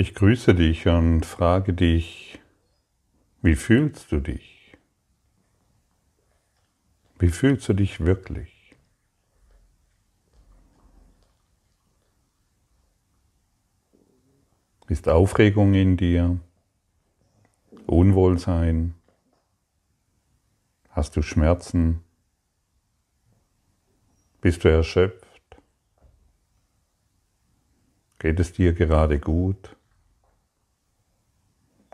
[0.00, 2.38] Ich grüße dich und frage dich,
[3.42, 4.76] wie fühlst du dich?
[7.18, 8.76] Wie fühlst du dich wirklich?
[14.86, 16.38] Ist Aufregung in dir?
[17.88, 18.94] Unwohlsein?
[20.90, 22.04] Hast du Schmerzen?
[24.40, 25.56] Bist du erschöpft?
[28.20, 29.74] Geht es dir gerade gut?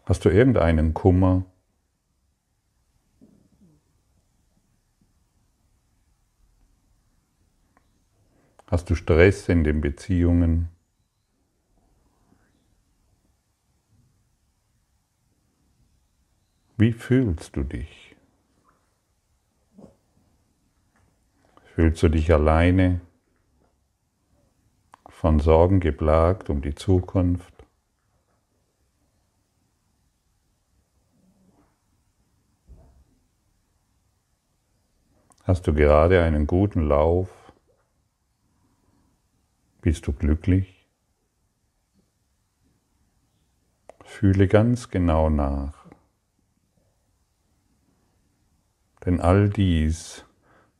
[0.06, 1.46] Hast du irgendeinen Kummer?
[8.66, 10.68] Hast du Stress in den Beziehungen?
[16.76, 18.16] Wie fühlst du dich?
[21.74, 23.00] Fühlst du dich alleine,
[25.08, 27.53] von Sorgen geplagt um die Zukunft?
[35.44, 37.28] Hast du gerade einen guten Lauf?
[39.82, 40.88] Bist du glücklich?
[44.02, 45.84] Fühle ganz genau nach.
[49.04, 50.24] Denn all dies,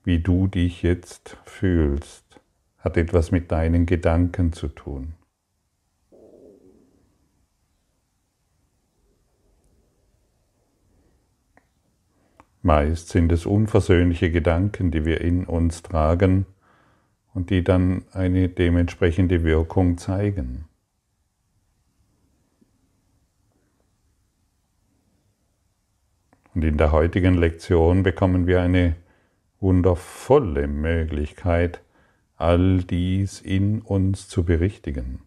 [0.03, 2.41] wie du dich jetzt fühlst,
[2.79, 5.13] hat etwas mit deinen Gedanken zu tun.
[12.65, 16.47] Meist sind es unversöhnliche Gedanken, die wir in uns tragen
[17.35, 20.65] und die dann eine dementsprechende Wirkung zeigen.
[26.55, 28.97] Und in der heutigen Lektion bekommen wir eine
[29.61, 31.83] wundervolle Möglichkeit,
[32.37, 35.21] all dies in uns zu berichtigen.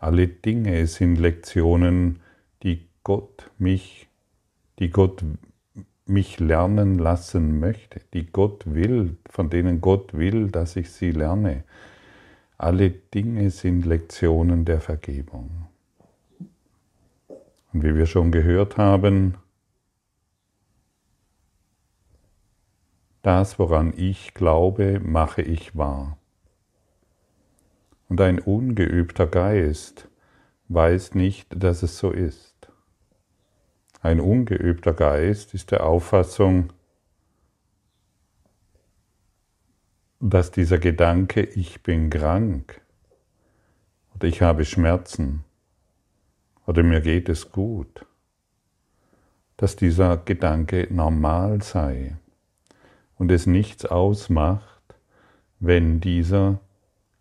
[0.00, 2.18] Alle Dinge sind Lektionen,
[2.64, 4.08] die Gott mich,
[4.80, 5.22] die Gott
[6.06, 11.64] mich lernen lassen möchte, die Gott will, von denen Gott will, dass ich sie lerne.
[12.58, 15.66] Alle Dinge sind Lektionen der Vergebung.
[17.72, 19.36] Und wie wir schon gehört haben,
[23.22, 26.18] das, woran ich glaube, mache ich wahr.
[28.08, 30.08] Und ein ungeübter Geist
[30.68, 32.53] weiß nicht, dass es so ist.
[34.04, 36.74] Ein ungeübter Geist ist der Auffassung,
[40.20, 42.82] dass dieser Gedanke, ich bin krank
[44.14, 45.42] oder ich habe Schmerzen
[46.66, 48.04] oder mir geht es gut,
[49.56, 52.14] dass dieser Gedanke normal sei
[53.16, 54.82] und es nichts ausmacht,
[55.60, 56.60] wenn dieser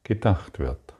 [0.03, 0.93] gedacht wird.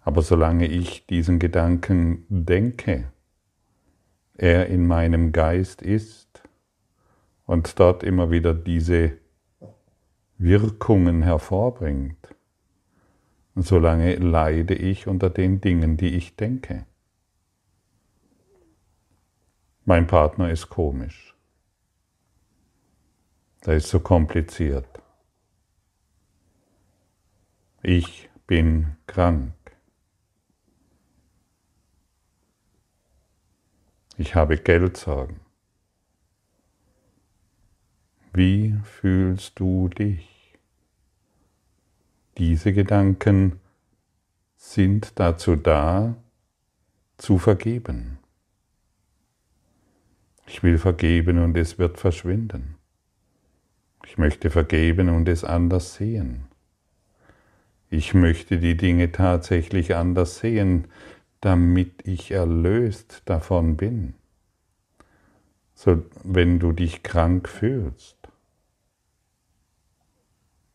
[0.00, 3.12] Aber solange ich diesen Gedanken denke,
[4.34, 6.42] er in meinem Geist ist
[7.46, 9.18] und dort immer wieder diese
[10.38, 12.34] Wirkungen hervorbringt.
[13.54, 16.86] Solange leide ich unter den Dingen, die ich denke.
[19.84, 21.36] Mein Partner ist komisch.
[23.64, 24.88] Er ist so kompliziert.
[27.82, 29.52] Ich bin krank.
[34.22, 35.40] Ich habe Geldsorgen.
[38.32, 40.56] Wie fühlst du dich?
[42.38, 43.58] Diese Gedanken
[44.54, 46.14] sind dazu da,
[47.16, 48.18] zu vergeben.
[50.46, 52.76] Ich will vergeben und es wird verschwinden.
[54.06, 56.46] Ich möchte vergeben und es anders sehen.
[57.90, 60.86] Ich möchte die Dinge tatsächlich anders sehen,
[61.42, 64.14] damit ich erlöst davon bin.
[65.74, 68.16] So, wenn du dich krank fühlst,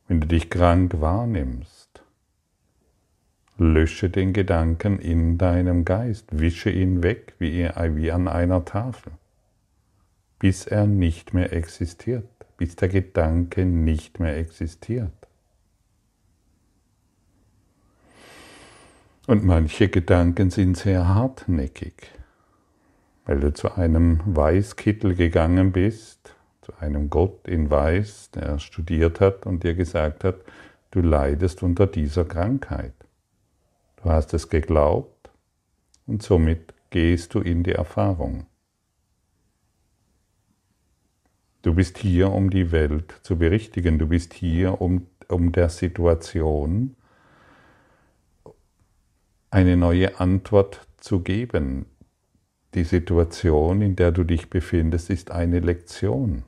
[0.08, 2.04] wenn du dich krank wahrnimmst,
[3.58, 9.14] lösche den Gedanken in deinem Geist, wische ihn weg wie, wie an einer Tafel,
[10.38, 12.28] bis er nicht mehr existiert,
[12.58, 15.27] bis der Gedanke nicht mehr existiert.
[19.28, 22.14] Und manche Gedanken sind sehr hartnäckig,
[23.26, 29.46] weil du zu einem Weißkittel gegangen bist, zu einem Gott in Weiß, der studiert hat
[29.46, 30.38] und dir gesagt hat,
[30.92, 32.94] du leidest unter dieser Krankheit.
[33.98, 35.30] Du hast es geglaubt
[36.06, 38.46] und somit gehst du in die Erfahrung.
[41.64, 44.00] Du bist hier, um die Welt zu berichtigen.
[44.00, 46.96] Du bist hier, um, um der Situation
[49.50, 51.86] eine neue Antwort zu geben.
[52.74, 56.44] Die Situation, in der du dich befindest, ist eine Lektion,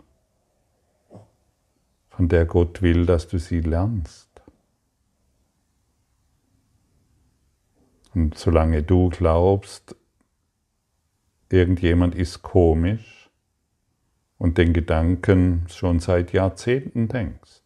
[2.10, 4.30] von der Gott will, dass du sie lernst.
[8.14, 9.96] Und solange du glaubst,
[11.50, 13.30] irgendjemand ist komisch
[14.38, 17.62] und den Gedanken schon seit Jahrzehnten denkst,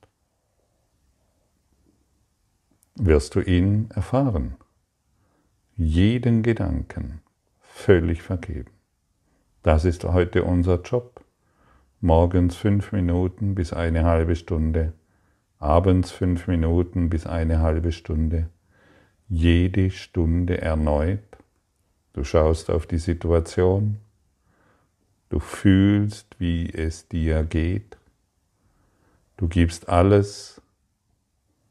[2.95, 4.57] wirst du ihn erfahren.
[5.75, 7.21] Jeden Gedanken
[7.59, 8.69] völlig vergeben.
[9.63, 11.25] Das ist heute unser Job.
[11.99, 14.93] Morgens fünf Minuten bis eine halbe Stunde,
[15.57, 18.49] abends fünf Minuten bis eine halbe Stunde,
[19.27, 21.23] jede Stunde erneut.
[22.11, 23.97] Du schaust auf die Situation,
[25.29, 27.97] du fühlst, wie es dir geht,
[29.37, 30.61] du gibst alles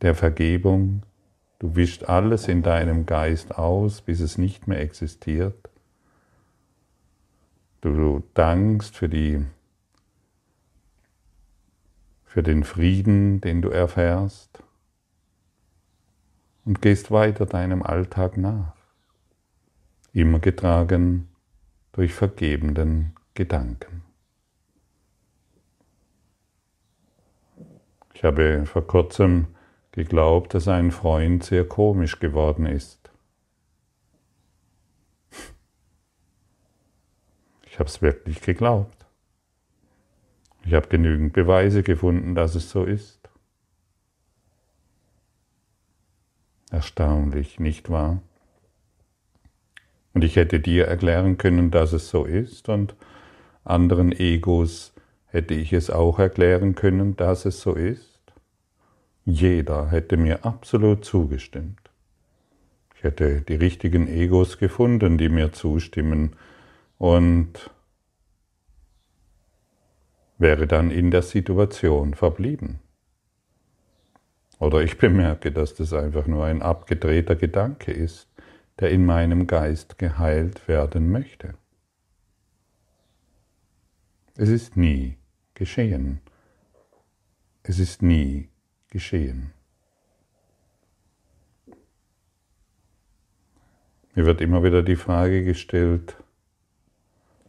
[0.00, 1.02] der Vergebung,
[1.62, 5.70] du wischst alles in deinem Geist aus, bis es nicht mehr existiert.
[7.80, 9.44] Du dankst für die
[12.24, 14.62] für den Frieden, den du erfährst
[16.64, 18.74] und gehst weiter deinem Alltag nach,
[20.12, 21.28] immer getragen
[21.92, 24.02] durch vergebenden Gedanken.
[28.14, 29.46] Ich habe vor kurzem
[29.92, 33.10] geglaubt, dass ein Freund sehr komisch geworden ist.
[37.64, 39.06] Ich habe es wirklich geglaubt.
[40.64, 43.18] Ich habe genügend Beweise gefunden, dass es so ist.
[46.70, 48.22] Erstaunlich, nicht wahr?
[50.14, 52.94] Und ich hätte dir erklären können, dass es so ist, und
[53.64, 54.92] anderen Egos
[55.26, 58.11] hätte ich es auch erklären können, dass es so ist.
[59.24, 61.90] Jeder hätte mir absolut zugestimmt.
[62.96, 66.36] Ich hätte die richtigen Egos gefunden, die mir zustimmen
[66.98, 67.70] und
[70.38, 72.80] wäre dann in der Situation verblieben.
[74.58, 78.28] Oder ich bemerke, dass das einfach nur ein abgedrehter Gedanke ist,
[78.78, 81.54] der in meinem Geist geheilt werden möchte.
[84.36, 85.16] Es ist nie
[85.54, 86.20] geschehen.
[87.64, 88.51] Es ist nie
[88.92, 89.52] geschehen.
[94.14, 96.16] Mir wird immer wieder die Frage gestellt,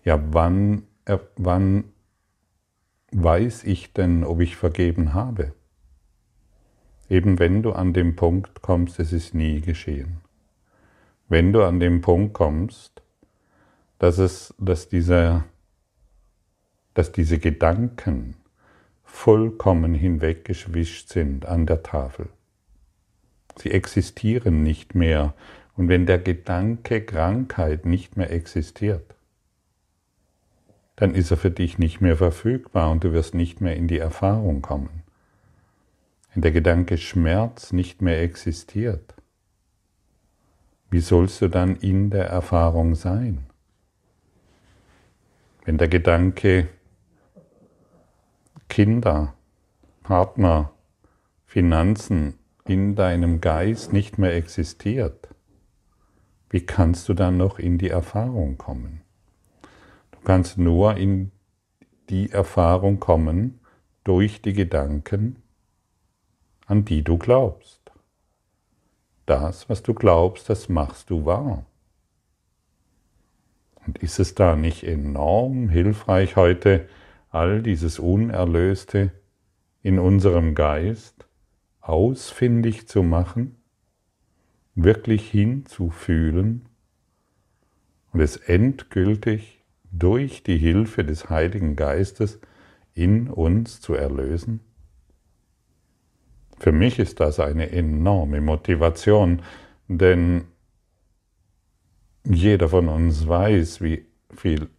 [0.06, 0.84] ja, wann,
[1.36, 1.84] wann
[3.12, 5.54] weiß ich denn, ob ich vergeben habe?
[7.10, 10.22] Eben wenn du an den Punkt kommst, es ist nie geschehen.
[11.28, 13.02] Wenn du an den Punkt kommst,
[14.00, 15.44] dass, es, dass, diese,
[16.94, 18.38] dass diese Gedanken
[19.14, 22.28] vollkommen hinweggeschwischt sind an der Tafel.
[23.58, 25.34] Sie existieren nicht mehr.
[25.76, 29.16] Und wenn der Gedanke Krankheit nicht mehr existiert,
[30.96, 33.98] dann ist er für dich nicht mehr verfügbar und du wirst nicht mehr in die
[33.98, 35.04] Erfahrung kommen
[36.34, 39.14] wenn der Gedanke Schmerz nicht mehr existiert,
[40.90, 43.46] wie sollst du dann in der Erfahrung sein?
[45.64, 46.68] Wenn der Gedanke
[48.74, 49.36] Kinder,
[50.02, 50.72] Partner,
[51.46, 55.28] Finanzen in deinem Geist nicht mehr existiert,
[56.50, 59.02] wie kannst du dann noch in die Erfahrung kommen?
[60.10, 61.32] Du kannst nur in
[62.10, 63.60] die Erfahrung kommen
[64.04, 65.44] durch die Gedanken,
[66.66, 67.92] an die du glaubst.
[69.28, 71.64] Das, was du glaubst, das machst du wahr.
[73.86, 76.90] Und ist es da nicht enorm hilfreich heute,
[77.34, 79.12] all dieses Unerlöste
[79.82, 81.28] in unserem Geist
[81.82, 83.56] ausfindig zu machen,
[84.76, 86.70] wirklich hinzufühlen
[88.12, 92.40] und es endgültig durch die Hilfe des Heiligen Geistes
[92.94, 94.60] in uns zu erlösen?
[96.60, 99.42] Für mich ist das eine enorme Motivation,
[99.88, 100.46] denn
[102.24, 104.70] jeder von uns weiß, wie viel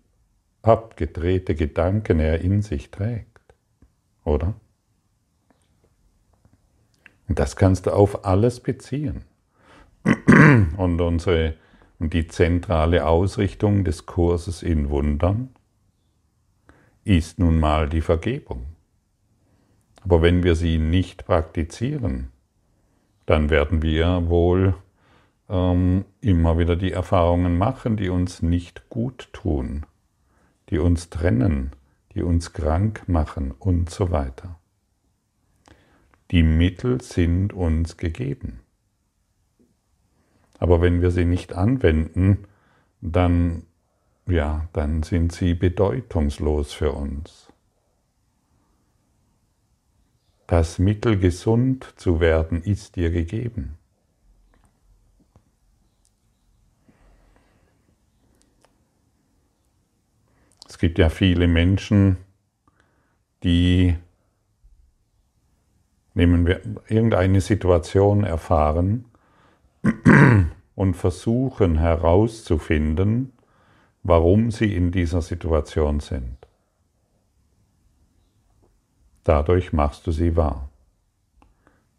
[0.67, 3.43] abgedrehte Gedanken er in sich trägt,
[4.25, 4.55] oder?
[7.29, 9.25] Und das kannst du auf alles beziehen.
[10.77, 11.55] Und unsere
[11.99, 15.51] die zentrale Ausrichtung des Kurses in Wundern
[17.05, 18.67] ist nun mal die Vergebung.
[20.03, 22.31] Aber wenn wir sie nicht praktizieren,
[23.27, 24.75] dann werden wir wohl
[25.49, 29.87] ähm, immer wieder die Erfahrungen machen, die uns nicht gut tun,
[30.71, 31.73] die uns trennen,
[32.15, 34.59] die uns krank machen und so weiter.
[36.31, 38.61] Die Mittel sind uns gegeben.
[40.59, 42.45] Aber wenn wir sie nicht anwenden,
[43.01, 43.65] dann,
[44.27, 47.53] ja, dann sind sie bedeutungslos für uns.
[50.47, 53.77] Das Mittel gesund zu werden ist dir gegeben.
[60.75, 62.17] Es gibt ja viele Menschen,
[63.45, 63.95] die
[66.15, 69.05] nehmen wir irgendeine Situation erfahren
[70.75, 73.33] und versuchen herauszufinden,
[74.03, 76.39] warum sie in dieser Situation sind.
[79.23, 80.71] Dadurch machst du sie wahr.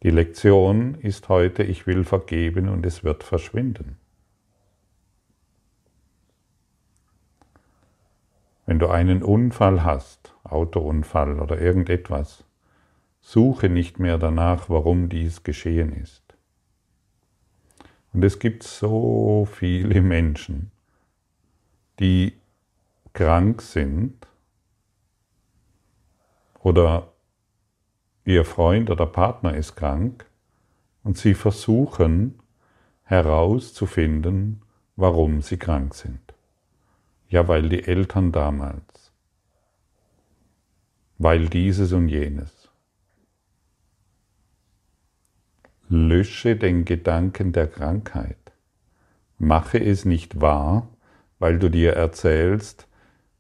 [0.04, 3.96] Die Lektion ist heute, ich will vergeben und es wird verschwinden.
[8.66, 12.44] Wenn du einen Unfall hast, Autounfall oder irgendetwas,
[13.22, 16.24] suche nicht mehr danach, warum dies geschehen ist.
[18.14, 20.72] Und es gibt so viele Menschen,
[22.00, 22.34] die
[23.14, 24.28] krank sind
[26.60, 27.12] oder
[28.24, 30.26] ihr Freund oder Partner ist krank
[31.04, 32.40] und sie versuchen
[33.04, 34.62] herauszufinden,
[34.96, 36.35] warum sie krank sind.
[37.28, 39.12] Ja, weil die Eltern damals,
[41.18, 42.70] weil dieses und jenes.
[45.88, 48.38] Lösche den Gedanken der Krankheit.
[49.38, 50.88] Mache es nicht wahr,
[51.40, 52.88] weil du dir erzählst,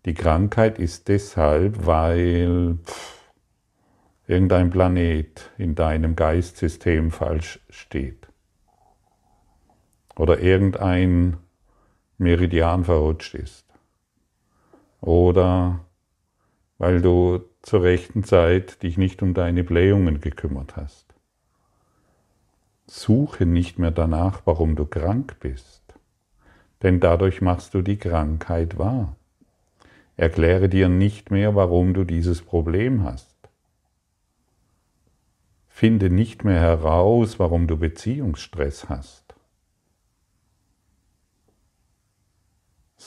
[0.05, 3.31] die Krankheit ist deshalb, weil pff,
[4.27, 8.27] irgendein Planet in deinem Geistsystem falsch steht.
[10.15, 11.37] Oder irgendein
[12.17, 13.64] Meridian verrutscht ist
[15.05, 15.79] oder
[16.77, 21.05] weil du zur rechten Zeit dich nicht um deine Blähungen gekümmert hast.
[22.87, 25.81] Suche nicht mehr danach, warum du krank bist,
[26.83, 29.15] denn dadurch machst du die Krankheit wahr.
[30.17, 33.35] Erkläre dir nicht mehr, warum du dieses Problem hast.
[35.67, 39.24] Finde nicht mehr heraus, warum du Beziehungsstress hast.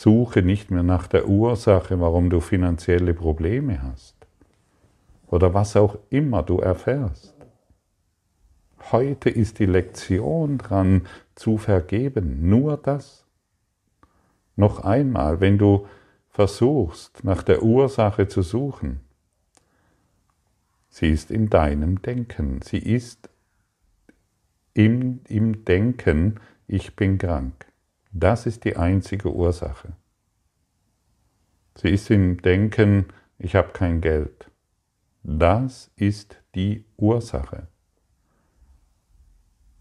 [0.00, 4.14] Suche nicht mehr nach der Ursache, warum du finanzielle Probleme hast
[5.26, 7.34] oder was auch immer du erfährst.
[8.92, 13.26] Heute ist die Lektion dran zu vergeben, nur das.
[14.54, 15.88] Noch einmal, wenn du
[16.28, 19.00] versuchst, nach der Ursache zu suchen,
[20.90, 23.30] sie ist in deinem Denken, sie ist
[24.74, 26.38] im, im Denken,
[26.68, 27.67] ich bin krank.
[28.10, 29.92] Das ist die einzige Ursache.
[31.76, 33.06] Sie ist im Denken,
[33.38, 34.50] ich habe kein Geld.
[35.22, 37.68] Das ist die Ursache.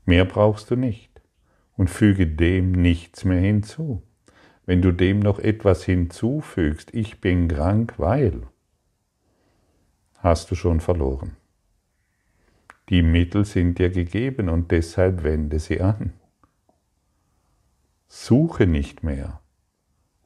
[0.06, 1.22] Mehr brauchst du nicht
[1.76, 4.04] und füge dem nichts mehr hinzu.
[4.66, 8.42] Wenn du dem noch etwas hinzufügst, ich bin krank, weil,
[10.18, 11.38] hast du schon verloren.
[12.90, 16.14] Die Mittel sind dir gegeben und deshalb wende sie an.
[18.08, 19.42] Suche nicht mehr.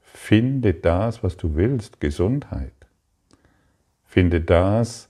[0.01, 2.73] Finde das, was du willst, Gesundheit.
[4.03, 5.09] Finde das,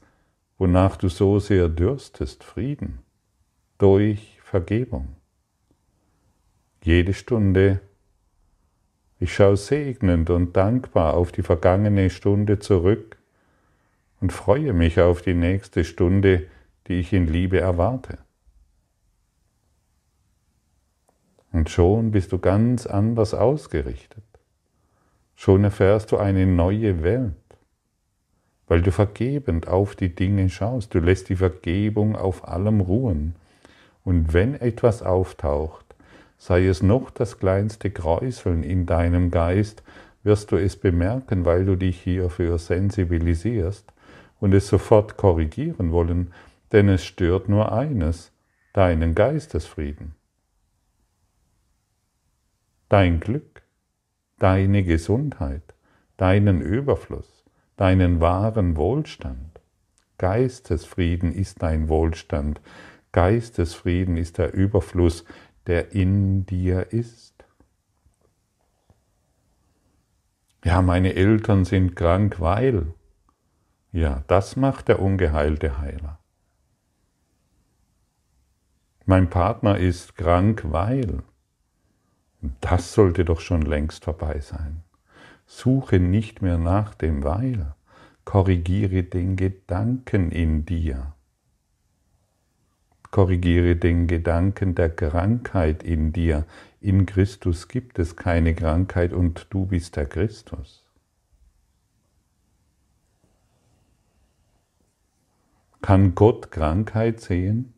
[0.58, 3.00] wonach du so sehr dürstest, Frieden,
[3.78, 5.16] durch Vergebung.
[6.84, 7.82] Jede Stunde,
[9.20, 13.18] ich schaue segnend und dankbar auf die vergangene Stunde zurück
[14.20, 16.48] und freue mich auf die nächste Stunde,
[16.88, 18.20] die ich in Liebe erwarte.
[21.52, 24.24] Und schon bist du ganz anders ausgerichtet.
[25.36, 27.34] Schon erfährst du eine neue Welt,
[28.68, 30.94] weil du vergebend auf die Dinge schaust.
[30.94, 33.36] Du lässt die Vergebung auf allem ruhen.
[34.04, 35.86] Und wenn etwas auftaucht,
[36.38, 39.84] sei es noch das kleinste Kräuseln in deinem Geist,
[40.24, 43.92] wirst du es bemerken, weil du dich hierfür sensibilisierst
[44.40, 46.34] und es sofort korrigieren wollen,
[46.72, 48.32] denn es stört nur eines,
[48.74, 50.16] deinen Geistesfrieden
[52.92, 53.64] dein Glück,
[54.38, 55.76] deine Gesundheit,
[56.18, 57.46] deinen Überfluss,
[57.78, 59.62] deinen wahren Wohlstand.
[60.18, 62.60] Geistesfrieden ist dein Wohlstand.
[63.14, 65.24] Geistesfrieden ist der Überfluss,
[65.68, 67.46] der in dir ist.
[70.66, 72.94] Ja, meine Eltern sind krank, weil.
[73.94, 76.20] Ja, das macht der ungeheilte Heiler.
[79.06, 81.24] Mein Partner ist krank, weil.
[82.60, 84.84] Das sollte doch schon längst vorbei sein.
[85.46, 87.76] Suche nicht mehr nach dem Weil,
[88.26, 91.14] korrigiere den Gedanken in dir.
[93.12, 96.46] Korrigiere den Gedanken der Krankheit in dir.
[96.80, 100.84] In Christus gibt es keine Krankheit und du bist der Christus.
[105.82, 107.74] Kann Gott Krankheit sehen?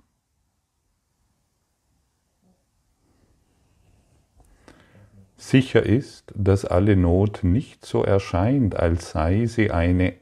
[5.46, 10.14] Sicher ist, dass alle Not nicht so erscheint, als sei sie eine,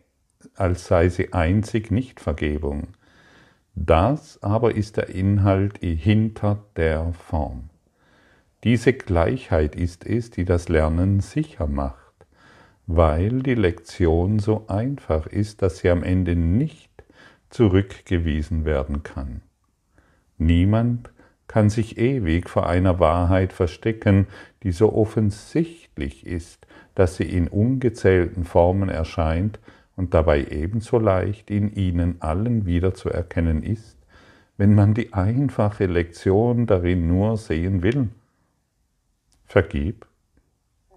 [0.56, 2.88] als sei sie einzig Nichtvergebung.
[3.76, 7.70] Das aber ist der Inhalt hinter der Form.
[8.64, 12.26] Diese Gleichheit ist es, die das Lernen sicher macht,
[12.88, 16.90] weil die Lektion so einfach ist, dass sie am Ende nicht
[17.52, 19.42] zurückgewiesen werden kann.
[20.40, 21.12] Niemand
[21.52, 24.28] kann sich ewig vor einer Wahrheit verstecken,
[24.64, 26.66] die so offensichtlich ist,
[26.96, 29.60] dass sie in ungezählten Formen erscheint
[29.98, 33.98] und dabei ebenso leicht in ihnen allen wiederzuerkennen ist,
[34.56, 38.08] wenn man die einfache Lektion darin nur sehen will.
[39.44, 40.08] Vergib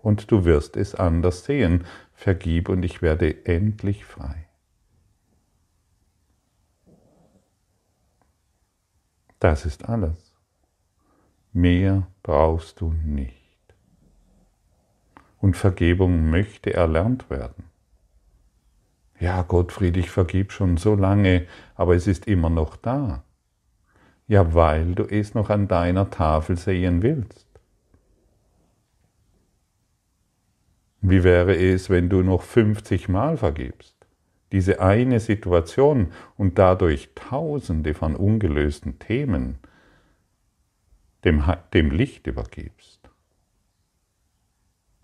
[0.03, 1.85] und du wirst es anders sehen.
[2.13, 4.47] Vergib und ich werde endlich frei.
[9.41, 10.24] Das ist alles.
[11.57, 13.33] Mehr brauchst du nicht.
[15.41, 17.71] Und Vergebung möchte erlernt werden.
[19.21, 21.47] Ja, Gottfried, ich vergib schon so lange,
[21.77, 23.23] aber es ist immer noch da.
[24.27, 27.47] Ja, weil du es noch an deiner Tafel sehen willst.
[31.03, 33.95] Wie wäre es, wenn du noch 50 Mal vergibst?
[34.51, 39.61] Diese eine Situation und dadurch tausende von ungelösten Themen,
[41.25, 43.01] dem, dem Licht übergibst.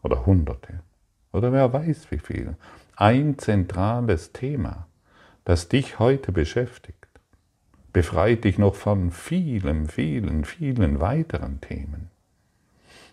[0.02, 0.80] Oder Hunderte.
[1.32, 2.56] Oder wer weiß wie viel.
[2.96, 4.86] Ein zentrales Thema,
[5.44, 7.06] das dich heute beschäftigt,
[7.92, 12.10] befreit dich noch von vielen, vielen, vielen weiteren Themen.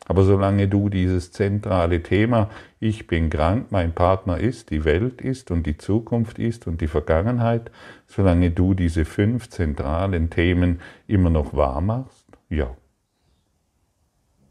[0.10, 5.52] Aber solange du dieses zentrale Thema, ich bin krank, mein Partner ist, die Welt ist
[5.52, 7.72] und die Zukunft ist und die Vergangenheit,
[8.08, 12.74] solange du diese fünf zentralen Themen immer noch wahr machst, ja,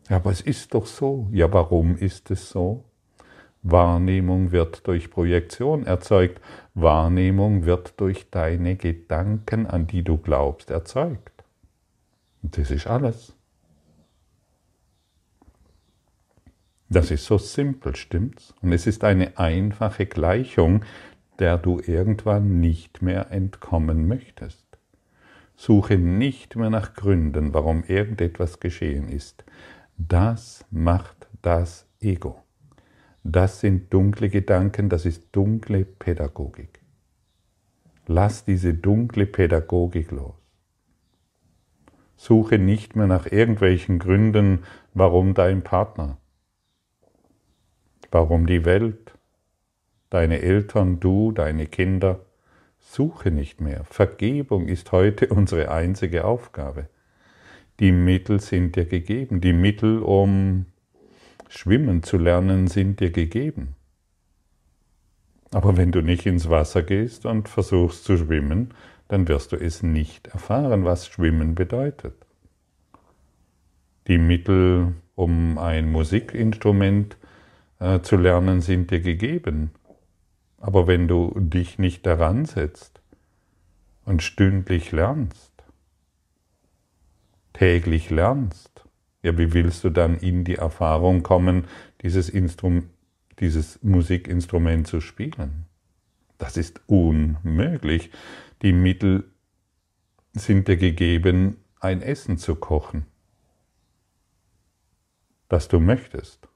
[0.09, 1.29] ja, aber es ist doch so.
[1.33, 2.85] Ja, warum ist es so?
[3.63, 6.41] Wahrnehmung wird durch Projektion erzeugt.
[6.75, 11.45] Wahrnehmung wird durch deine Gedanken, an die du glaubst, erzeugt.
[12.43, 13.33] Und das ist alles.
[16.89, 18.55] Das ist so simpel, stimmt's?
[18.63, 20.85] Und es ist eine einfache Gleichung,
[21.41, 24.65] der du irgendwann nicht mehr entkommen möchtest.
[25.57, 29.45] Suche nicht mehr nach Gründen, warum irgendetwas geschehen ist.
[29.99, 32.43] Das macht das Ego.
[33.25, 36.81] Das sind dunkle Gedanken, das ist dunkle Pädagogik.
[38.07, 40.35] Lass diese dunkle Pädagogik los.
[42.17, 46.19] Suche nicht mehr nach irgendwelchen Gründen, warum dein Partner,
[48.11, 49.19] warum die Welt,
[50.11, 52.21] deine Eltern, du, deine Kinder.
[52.79, 53.85] Suche nicht mehr.
[53.85, 56.89] Vergebung ist heute unsere einzige Aufgabe.
[57.81, 59.41] Die Mittel sind dir gegeben.
[59.41, 60.67] Die Mittel, um
[61.49, 63.75] schwimmen zu lernen, sind dir gegeben.
[65.53, 68.75] Aber wenn du nicht ins Wasser gehst und versuchst zu schwimmen,
[69.09, 72.15] dann wirst du es nicht erfahren, was Schwimmen bedeutet.
[74.09, 77.17] Die Mittel, um ein Musikinstrument
[77.79, 79.71] äh, zu lernen, sind dir gegeben.
[80.59, 83.01] Aber wenn du dich nicht daran setzt
[84.05, 85.53] und stündlich lernst,
[87.57, 88.85] täglich lernst,
[89.23, 91.65] ja, wie willst du dann in die Erfahrung kommen,
[92.03, 92.91] dieses, Instrum
[93.41, 95.65] dieses Musikinstrument zu spielen?
[96.37, 98.11] Das ist unmöglich.
[98.61, 99.25] Die Mittel
[100.35, 103.07] sind dir gegeben, ein Essen zu kochen,
[105.49, 106.49] das du möchtest.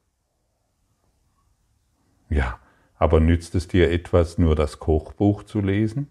[2.29, 2.61] Ja,
[2.97, 6.09] aber nützt es dir etwas, nur das Kochbuch zu lesen?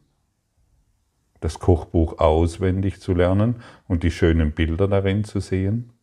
[1.40, 5.94] Das Kochbuch auswendig zu lernen und die schönen Bilder darin zu sehen?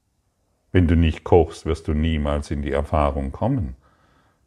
[0.72, 3.76] Wenn du nicht kochst, wirst du niemals in die Erfahrung kommen.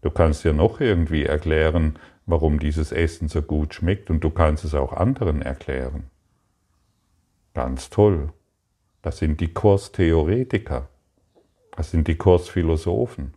[0.01, 4.63] Du kannst dir noch irgendwie erklären, warum dieses Essen so gut schmeckt und du kannst
[4.63, 6.05] es auch anderen erklären.
[7.53, 8.29] Ganz toll.
[9.01, 10.87] Das sind die Kurstheoretiker.
[11.75, 13.33] Das sind die Kursphilosophen.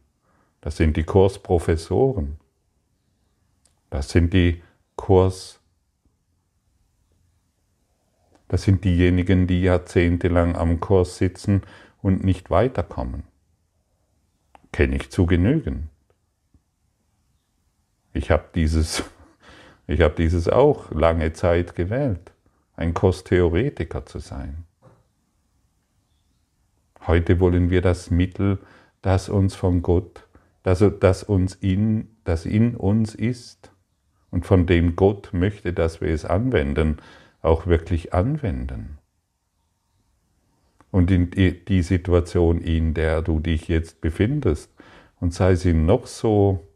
[0.61, 2.37] Das sind die Kursprofessoren.
[3.89, 4.63] Das sind die
[4.97, 5.62] Kurs
[8.53, 11.63] das sind diejenigen, die jahrzehntelang am Kurs sitzen
[12.03, 13.23] und nicht weiterkommen.
[14.73, 15.89] Kenne ich zu genügen.
[18.13, 19.05] Ich habe dieses,
[19.87, 22.33] ich habe dieses auch lange Zeit gewählt,
[22.77, 24.65] ein Kurstheoretiker zu sein.
[27.07, 28.59] Heute wollen wir das Mittel,
[29.01, 30.29] das uns von Gott,
[30.63, 33.73] das, das, uns in, das in uns ist
[34.31, 36.99] und von dem Gott möchte, dass wir es anwenden,
[37.43, 38.99] auch wirklich anwenden.
[40.91, 44.73] Und in die Situation, in der du dich jetzt befindest,
[45.21, 46.67] und sei sie noch so,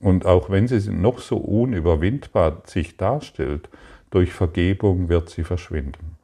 [0.00, 3.68] und auch wenn sie noch so unüberwindbar sich darstellt,
[4.10, 6.16] durch Vergebung wird sie verschwinden.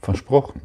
[0.00, 0.62] Versprochen.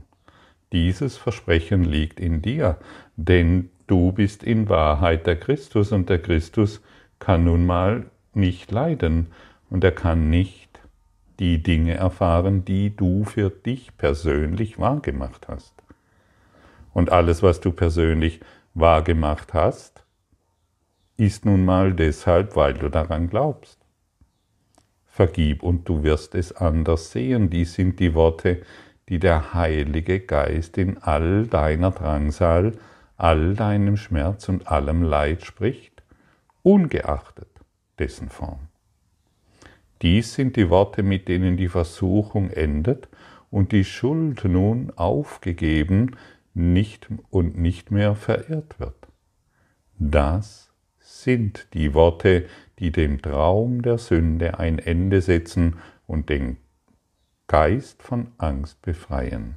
[0.71, 2.79] Dieses Versprechen liegt in dir,
[3.15, 6.81] denn du bist in Wahrheit der Christus und der Christus
[7.19, 9.27] kann nun mal nicht leiden
[9.69, 10.79] und er kann nicht
[11.39, 15.73] die Dinge erfahren, die du für dich persönlich wahrgemacht hast.
[16.93, 18.39] Und alles, was du persönlich
[18.75, 20.03] wahrgemacht hast,
[21.17, 23.79] ist nun mal deshalb, weil du daran glaubst.
[25.05, 27.49] Vergib und du wirst es anders sehen.
[27.49, 28.61] Dies sind die Worte,
[29.09, 32.73] die der Heilige Geist in all deiner Drangsal,
[33.17, 36.03] all deinem Schmerz und allem Leid spricht,
[36.63, 37.52] ungeachtet
[37.99, 38.67] dessen Form.
[40.01, 43.07] Dies sind die Worte, mit denen die Versuchung endet
[43.49, 46.17] und die Schuld nun aufgegeben
[46.53, 49.07] nicht und nicht mehr verehrt wird.
[49.97, 52.47] Das sind die Worte,
[52.79, 55.77] die dem Traum der Sünde ein Ende setzen
[56.07, 56.57] und den
[57.47, 59.55] Geist von Angst befreien.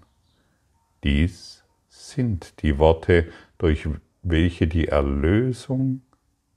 [1.05, 3.89] Dies sind die Worte, durch
[4.23, 6.03] welche die Erlösung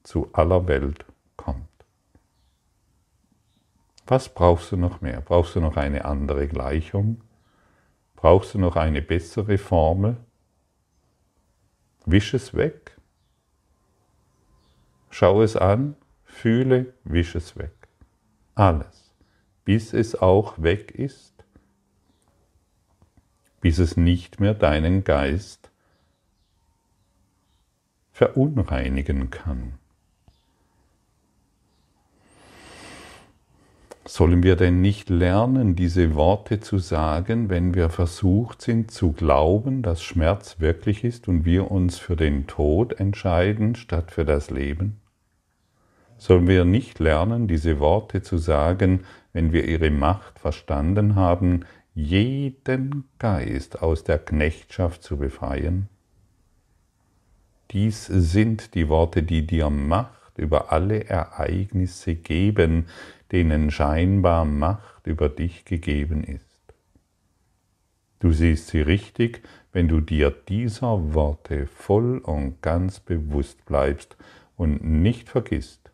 [0.04, 1.06] zu aller Welt
[1.40, 1.68] kommt.
[4.06, 5.22] Was brauchst du noch mehr?
[5.22, 7.22] Brauchst du noch eine andere Gleichung?
[8.18, 10.18] Brauchst du noch eine bessere Formel?
[12.06, 12.98] Wisch es weg.
[15.10, 17.88] Schau es an, fühle, wisch es weg.
[18.56, 19.16] Alles,
[19.64, 21.46] bis es auch weg ist,
[23.62, 25.72] bis es nicht mehr deinen Geist
[28.12, 29.80] verunreinigen kann.
[34.12, 39.84] Sollen wir denn nicht lernen, diese Worte zu sagen, wenn wir versucht sind zu glauben,
[39.84, 45.00] dass Schmerz wirklich ist und wir uns für den Tod entscheiden statt für das Leben?
[46.18, 53.04] Sollen wir nicht lernen, diese Worte zu sagen, wenn wir ihre Macht verstanden haben, jeden
[53.20, 55.88] Geist aus der Knechtschaft zu befreien?
[57.70, 62.88] Dies sind die Worte, die dir Macht über alle Ereignisse geben,
[63.32, 66.60] denen scheinbar Macht über dich gegeben ist.
[68.20, 74.18] Du siehst sie richtig, wenn du dir dieser Worte voll und ganz bewusst bleibst
[74.58, 75.92] und nicht vergisst,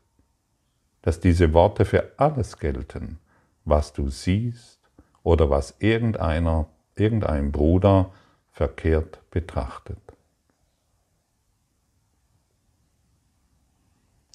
[1.04, 3.20] dass diese Worte für alles gelten,
[3.64, 4.80] was du siehst
[5.22, 8.12] oder was irgendeiner, irgendein Bruder
[8.52, 10.15] verkehrt betrachtet.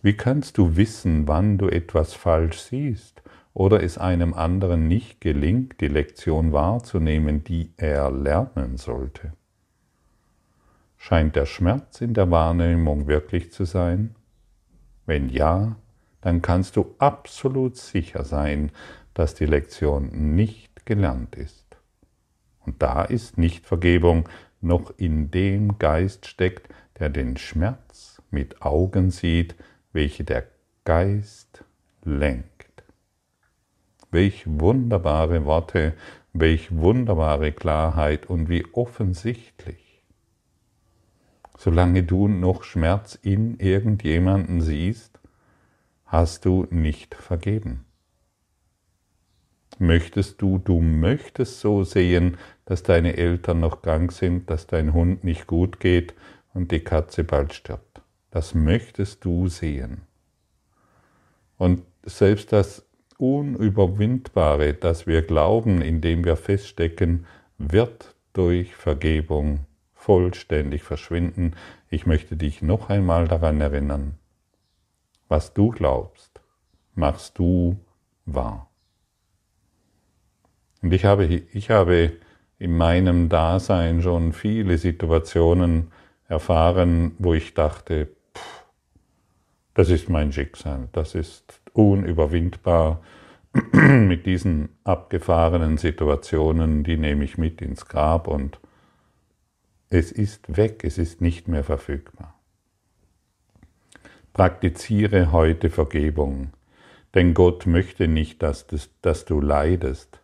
[0.03, 5.81] Wie kannst du wissen, wann du etwas falsch siehst oder es einem anderen nicht gelingt,
[5.81, 9.35] die Lektion wahrzunehmen, die er lernen sollte?
[10.97, 14.15] Scheint der Schmerz in der Wahrnehmung wirklich zu sein?
[15.05, 15.77] Wenn ja,
[16.23, 18.71] dann kannst du absolut sicher sein,
[19.13, 21.77] dass die Lektion nicht gelernt ist.
[22.65, 24.29] Und da ist nicht Vergebung
[24.61, 29.57] noch in dem Geist steckt, der den Schmerz mit Augen sieht,
[29.93, 30.47] welche der
[30.85, 31.65] Geist
[32.05, 32.85] lenkt.
[34.11, 35.95] Welch wunderbare Worte,
[36.33, 40.03] welch wunderbare Klarheit und wie offensichtlich.
[41.59, 45.21] Solange du noch Schmerz in irgendjemanden siehst,
[46.07, 47.85] hast du nicht vergeben.
[49.79, 55.25] Möchtest du, du möchtest so sehen, dass deine Eltern noch krank sind, dass dein Hund
[55.25, 56.15] nicht gut geht
[56.55, 57.90] und die Katze bald stirbt.
[58.31, 60.03] Das möchtest du sehen.
[61.59, 62.87] Und selbst das
[63.19, 67.27] Unüberwindbare, das wir glauben, indem wir feststecken,
[67.59, 71.55] wird durch Vergebung vollständig verschwinden.
[71.91, 74.15] Ich möchte dich noch einmal daran erinnern,
[75.29, 76.41] was du glaubst,
[76.95, 77.79] machst du
[78.25, 78.71] wahr.
[80.83, 82.13] Und ich habe, ich habe
[82.59, 85.93] in meinem Dasein schon viele Situationen
[86.27, 88.09] erfahren, wo ich dachte,
[89.81, 93.01] das ist mein Schicksal, das ist unüberwindbar.
[93.73, 98.61] mit diesen abgefahrenen Situationen, die nehme ich mit ins Grab und
[99.89, 102.39] es ist weg, es ist nicht mehr verfügbar.
[104.35, 106.51] Praktiziere heute Vergebung,
[107.15, 110.21] denn Gott möchte nicht, dass, das, dass du leidest.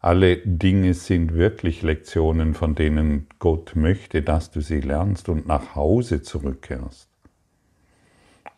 [0.00, 5.76] Alle Dinge sind wirklich Lektionen, von denen Gott möchte, dass du sie lernst und nach
[5.76, 7.11] Hause zurückkehrst.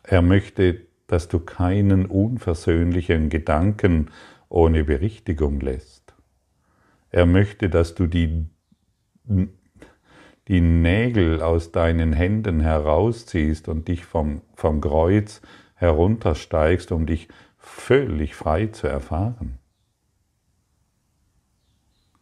[0.05, 4.11] Er möchte, dass du keinen unversöhnlichen Gedanken
[4.49, 6.14] ohne Berichtigung lässt.
[7.11, 8.47] Er möchte, dass du die,
[10.49, 15.40] die Nägel aus deinen Händen herausziehst und dich vom, vom Kreuz
[15.75, 19.59] heruntersteigst, um dich völlig frei zu erfahren.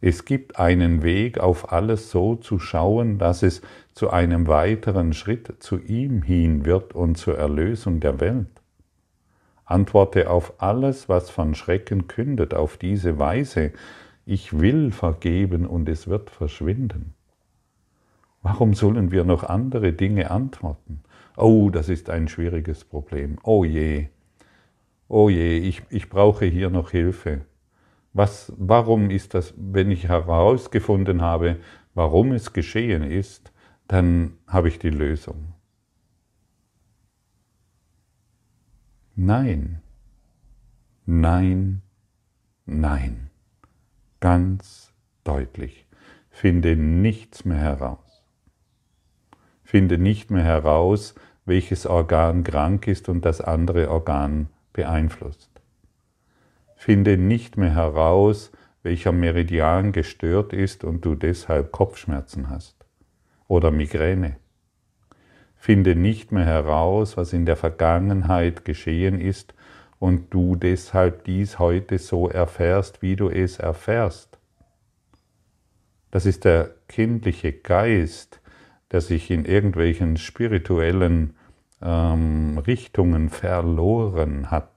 [0.05, 3.61] Es gibt einen Weg, auf alles so zu schauen, dass es
[3.93, 8.49] zu einem weiteren Schritt zu ihm hin wird und zur Erlösung der Welt.
[9.63, 13.71] Antworte auf alles, was von Schrecken kündet, auf diese Weise,
[14.25, 17.13] ich will vergeben und es wird verschwinden.
[18.41, 21.01] Warum sollen wir noch andere Dinge antworten?
[21.37, 23.37] Oh, das ist ein schwieriges Problem.
[23.41, 24.09] Oh je,
[25.07, 27.45] oh je, ich, ich brauche hier noch Hilfe.
[28.13, 31.57] Was, warum ist das, wenn ich herausgefunden habe,
[31.95, 33.51] warum es geschehen ist,
[33.87, 35.53] dann habe ich die Lösung.
[39.15, 39.81] Nein,
[41.05, 41.81] nein,
[42.65, 43.29] nein.
[44.19, 45.85] Ganz deutlich.
[46.29, 48.23] Finde nichts mehr heraus.
[49.63, 55.52] Finde nicht mehr heraus, welches Organ krank ist und das andere Organ beeinflusst.
[56.83, 62.75] Finde nicht mehr heraus, welcher Meridian gestört ist und du deshalb Kopfschmerzen hast
[63.47, 64.35] oder Migräne.
[65.55, 69.53] Finde nicht mehr heraus, was in der Vergangenheit geschehen ist
[69.97, 74.37] und du deshalb dies heute so erfährst, wie du es erfährst.
[76.11, 78.41] Das ist der kindliche Geist,
[78.91, 81.37] der sich in irgendwelchen spirituellen
[81.81, 84.72] ähm, Richtungen verloren hat.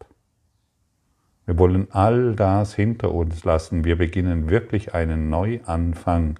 [1.47, 3.85] Wir wollen all das hinter uns lassen.
[3.85, 6.39] Wir beginnen wirklich einen Neuanfang.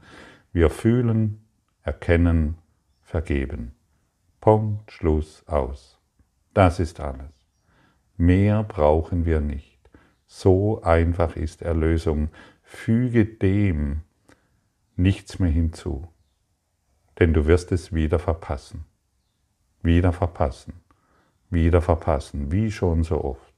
[0.53, 1.45] Wir fühlen,
[1.83, 2.59] erkennen,
[3.03, 3.73] vergeben.
[4.41, 6.01] Punkt, Schluss, aus.
[6.55, 7.33] Das ist alles.
[8.17, 9.79] Mehr brauchen wir nicht.
[10.27, 12.31] So einfach ist Erlösung.
[12.63, 14.01] Füge dem
[14.97, 16.09] nichts mehr hinzu,
[17.19, 18.85] denn du wirst es wieder verpassen.
[19.83, 20.75] Wieder verpassen.
[21.49, 23.56] Wieder verpassen, wie schon so oft.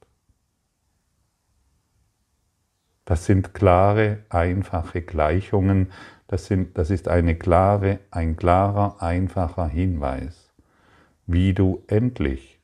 [3.09, 5.87] Das sind klare, einfache Gleichungen.
[6.27, 10.53] Das, sind, das ist eine klare, ein klarer, einfacher Hinweis,
[11.25, 12.59] wie du endlich,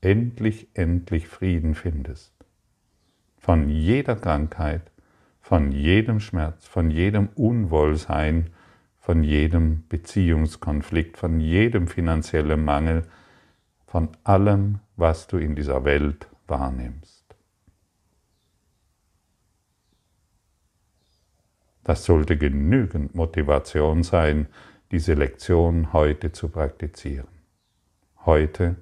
[0.00, 2.32] endlich, endlich Frieden findest.
[3.36, 4.90] Von jeder Krankheit,
[5.42, 8.48] von jedem Schmerz, von jedem Unwohlsein,
[8.98, 13.02] von jedem Beziehungskonflikt, von jedem finanziellen Mangel,
[13.86, 17.15] von allem, was du in dieser Welt wahrnimmst.
[21.86, 24.48] Das sollte genügend Motivation sein,
[24.90, 27.28] diese Lektion heute zu praktizieren.
[28.24, 28.74] Heute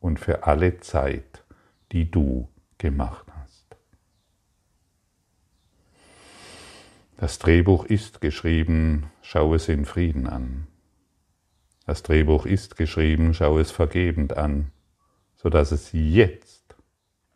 [0.00, 1.44] und für alle Zeit,
[1.92, 3.76] die du gemacht hast.
[7.18, 10.66] Das Drehbuch ist geschrieben, schau es in Frieden an.
[11.86, 14.72] Das Drehbuch ist geschrieben, schau es vergebend an,
[15.36, 16.59] sodass es jetzt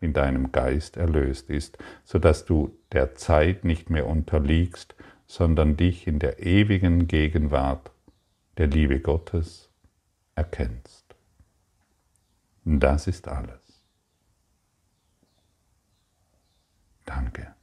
[0.01, 4.95] in deinem Geist erlöst ist, so dass du der Zeit nicht mehr unterliegst,
[5.27, 7.91] sondern dich in der ewigen Gegenwart
[8.59, 9.71] der Liebe Gottes
[10.35, 11.05] erkennst.
[12.65, 13.83] Das ist alles.
[17.05, 17.55] Danke.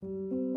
[0.00, 0.47] Musik